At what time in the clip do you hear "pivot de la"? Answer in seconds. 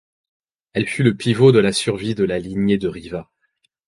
1.15-1.71